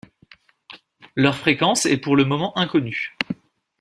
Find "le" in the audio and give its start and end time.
2.15-2.25